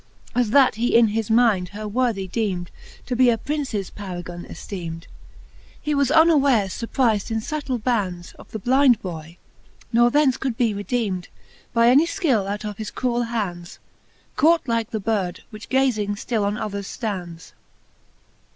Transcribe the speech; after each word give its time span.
As 0.33 0.49
that 0.49 0.73
he 0.81 0.95
in 0.97 1.09
his 1.09 1.29
mind 1.29 1.69
her 1.77 1.87
worthy 1.87 2.27
deemed 2.27 2.71
To 3.05 3.15
be 3.15 3.29
a 3.29 3.37
Princes 3.37 3.91
Paragone 3.91 4.47
efteemed, 4.49 5.03
He 5.79 5.93
was 5.93 6.09
unwares 6.09 6.73
furprifd 6.73 7.29
in 7.29 7.37
fubtile 7.37 7.83
bands 7.83 8.33
Of 8.39 8.49
the 8.49 8.57
blynd 8.59 8.99
boy, 9.03 9.37
ne 9.93 10.09
thence 10.09 10.37
could 10.37 10.57
be 10.57 10.73
redeemed 10.73 11.27
By 11.71 11.89
any 11.89 12.07
fkill 12.07 12.49
out 12.49 12.65
of 12.65 12.79
his 12.79 12.89
cruell 12.89 13.27
hands, 13.27 13.77
Caught 14.37 14.67
like 14.67 14.89
the 14.89 14.99
bird, 14.99 15.43
which 15.51 15.69
gazing 15.69 16.15
ftill 16.15 16.47
on 16.47 16.57
others 16.57 16.87
ftands. 16.87 17.51